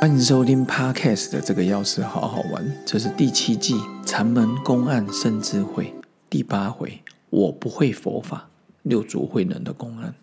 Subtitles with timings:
[0.00, 3.74] 欢迎收听 Podcast 的这个钥匙好好玩，这是第七季
[4.06, 5.92] 禅门公案生智慧
[6.30, 7.02] 第八回。
[7.28, 8.48] 我不会佛法，
[8.82, 10.14] 六祖慧能的公案。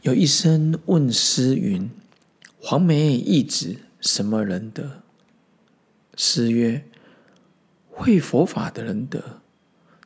[0.00, 1.90] 有一生问师云
[2.62, 5.02] ：“黄梅一指什么人得？”
[6.16, 6.86] 师曰
[7.92, 9.42] ：“会佛法的人得。”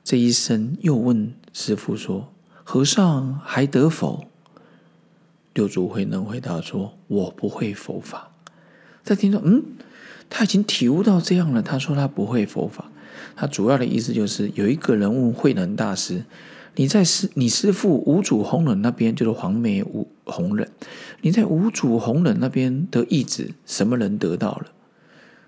[0.03, 2.33] 这一生又问师父说
[2.65, 4.25] ：“和尚还得否？”
[5.55, 8.33] 六祖慧能回答说：“我不会佛法。”
[9.07, 9.63] 在听说，嗯，
[10.29, 11.63] 他已经体悟到这样了。
[11.63, 12.91] 他说他不会佛法，
[13.37, 16.25] 他主要的意思就是有一个人问慧能大师
[16.75, 20.69] ：“你在师你师父五祖弘忍那边，就是黄梅五弘忍，
[21.21, 24.73] 你在五祖弘忍那边的意旨，什么人得到了？”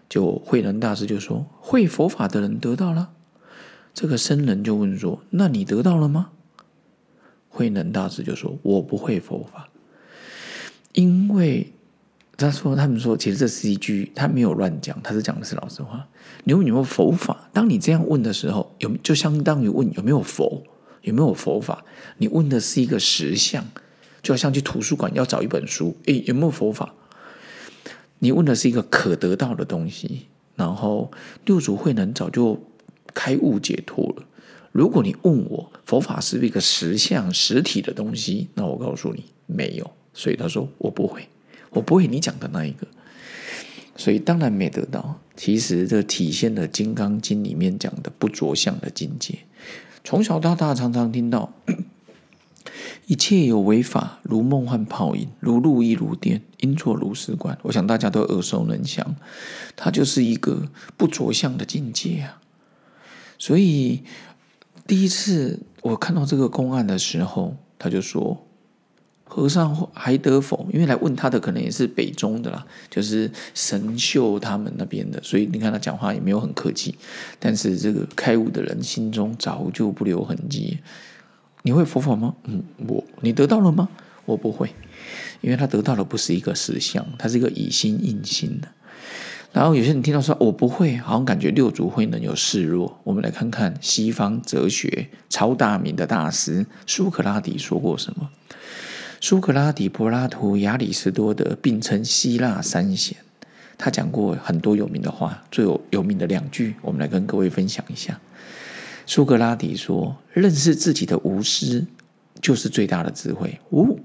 [0.09, 3.11] 就慧能大师就说：“会佛法的人得到了。”
[3.93, 6.31] 这个僧人就问说：“那你得到了吗？”
[7.51, 9.69] 慧能大师就说：“我不会佛法，
[10.92, 11.73] 因为
[12.39, 16.08] 他说他们说，其实这是一句他没有乱讲，他是讲的是老实话。
[16.45, 17.50] 你问有没有佛法？
[17.53, 20.62] 当你这样问的时候，有就相当于问有没有佛，
[21.03, 21.84] 有没有佛法？
[22.17, 23.62] 你问的是一个实相，
[24.22, 26.95] 就好像去图书馆要找一本书，诶，有没有佛法？
[28.20, 30.28] 你问的是一个可得到的东西。
[30.56, 31.11] 然后
[31.45, 32.58] 六祖慧能早就。
[33.14, 34.23] 开悟解脱了。
[34.70, 39.91] 如果你问我佛法是不是一个实相实体的东西，那我告诉你没有。
[40.12, 41.27] 所以他说我不会，
[41.70, 42.86] 我不会你讲的那一个。
[43.97, 45.19] 所以当然没得到。
[45.36, 49.38] 其实这体现了《金刚经》里面讲的不着相的境界。
[50.05, 51.52] 从小到大常常听到
[53.06, 57.58] 一切有为法，如梦幻泡影，如露亦如电，应作如是观。
[57.62, 59.16] 我想大家都耳熟能详，
[59.77, 62.41] 它就是一个不着相的境界啊。
[63.39, 64.02] 所以
[64.86, 68.46] 第一次我看到这个公案的时候，他就说
[69.39, 75.20] ：“和尚还得否？”因为来问他的可能也是北中的啦，就是神秀他们那边的。
[75.23, 76.95] 所以你看他讲话也没有很客气。
[77.39, 80.79] 但是这个开悟的人心中早就不留痕迹。
[81.63, 82.35] 你会佛法吗？
[82.45, 83.05] 嗯，我。
[83.20, 83.89] 你得到了吗？
[84.24, 84.70] 我不会，
[85.40, 88.68] 因为他得到的不是一个实相，他是一个以心印心的。
[89.51, 93.01] 然后有些人听到说“我不会”，好像感觉六祖慧能有示弱。
[93.02, 98.29] 我们来看看西方哲学超大名的大师苏格拉底说过什么。
[99.20, 103.17] 苏格拉底、柏拉图、亚里士多德并称希腊三贤。
[103.77, 108.18] 他讲过很多有名的话，最有有名的两句，我们来跟各位分享一下。
[109.07, 111.86] 苏格拉底说：“认识自己的无知，
[112.40, 113.96] 就是最大的智慧。”哦。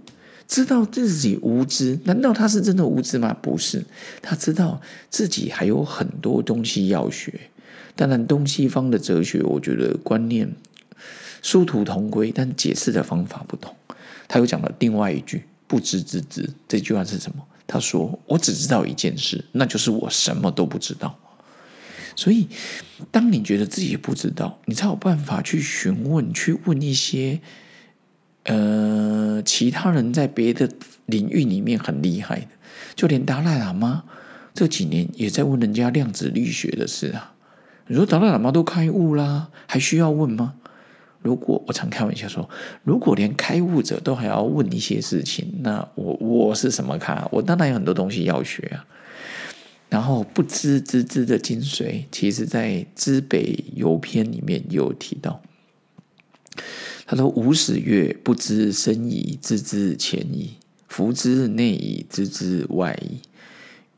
[0.45, 3.35] 知道自己无知，难道他是真的无知吗？
[3.41, 3.83] 不是，
[4.21, 4.79] 他知道
[5.09, 7.39] 自己还有很多东西要学。
[7.95, 10.53] 当然，东西方的哲学，我觉得观念
[11.41, 13.73] 殊途同归，但解释的方法不同。
[14.27, 17.43] 他又讲了另外一句“不知之知”，这句话是什么？
[17.65, 21.17] 他说：“我只知道一件事，那就是我什么都不知道。”
[22.15, 22.47] 所以，
[23.11, 27.39] 当你觉得自己不知道，你才有办法去询问，去问一些。
[28.45, 30.69] 呃，其他人在别的
[31.05, 32.47] 领域里面很厉害的，
[32.93, 34.03] 就连达赖喇嘛
[34.53, 37.35] 这几年也在问人家量子力学的事啊。
[37.87, 40.55] 你说达赖喇嘛都开悟啦，还需要问吗？
[41.23, 42.47] 如果我常开玩笑说，
[42.83, 47.27] 如果连开悟者都还要问一些事情，那我我是什么咖？
[47.31, 48.85] 我当然有很多东西要学啊。
[49.89, 55.41] 然后不知之知的精髓，其实在《知北游篇》里面有提到。
[57.05, 60.57] 他说：“无始月，不知深矣，知之浅矣；
[60.87, 63.19] 福之内矣，知之外矣。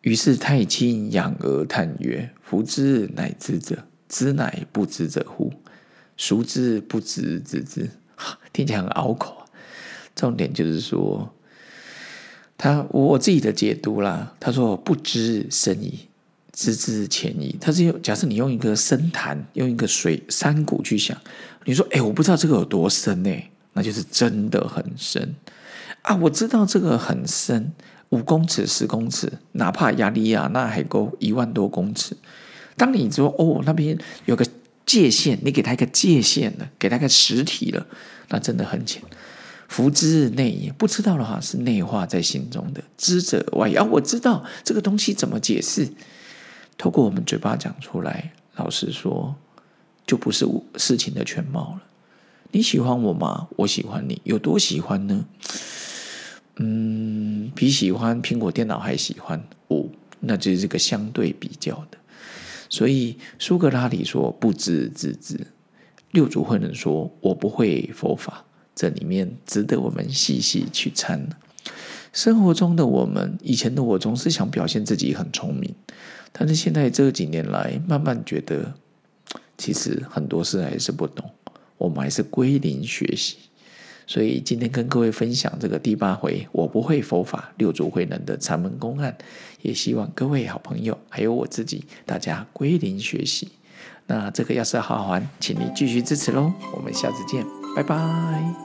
[0.01, 5.53] 于是太清仰而叹曰：‘福之乃知者，知乃不知者乎？
[6.17, 7.89] 熟知不知之知？’
[8.53, 9.43] 听起来很拗口。
[10.15, 11.33] 重点就是说，
[12.57, 14.33] 他我自己的解读啦。
[14.39, 16.07] 他说：‘不知深矣。’”
[16.57, 21.17] 知之浅矣，他是用假设你用一个深潭，用一个水山谷去想，
[21.65, 23.29] 你说，哎，我不知道这个有多深呢？
[23.73, 25.35] 那就是真的很深
[26.03, 26.15] 啊！
[26.15, 27.73] 我知道这个很深，
[28.07, 32.15] 五公尺、十公尺，哪怕亚利亚纳海沟一万多公尺。
[32.77, 34.45] 当你说哦，那边有个
[34.85, 37.85] 界限，你给他一个界限了，给他一个实体了，
[38.29, 39.01] 那真的很浅。
[39.67, 43.83] 福之内也，不知道的话是内化在心中的知者外啊！
[43.83, 45.89] 我知道这个东西怎么解释。
[46.77, 49.35] 透过我们嘴巴讲出来，老实说，
[50.05, 50.45] 就不是
[50.75, 51.81] 事情的全貌了。
[52.51, 53.47] 你喜欢我吗？
[53.55, 55.25] 我喜欢你，有多喜欢呢？
[56.57, 59.85] 嗯，比喜欢苹果电脑还喜欢哦，
[60.19, 61.97] 那就是个相对比较的。
[62.69, 65.47] 所以苏格拉底说不知自知，
[66.11, 68.45] 六祖慧能说我不会佛法，
[68.75, 71.29] 这里面值得我们细细去参。
[72.11, 75.75] 生活中的我们，以前的我总是想表现自己很聪明，
[76.31, 78.73] 但是现在这几年来，慢慢觉得，
[79.57, 81.29] 其实很多事还是不懂，
[81.77, 83.35] 我们还是归零学习。
[84.07, 89.15] 所以今天跟各位分享这个第八回，我不会佛法六祖慧能的禅门公案，
[89.61, 93.49] 也希望各位好朋友还有我自己，大家归零学习。
[94.07, 96.53] 那这个要是好好玩，请你继续支持喽。
[96.75, 97.43] 我们下次见，
[97.75, 98.64] 拜拜。